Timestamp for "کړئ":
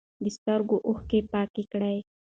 1.71-1.97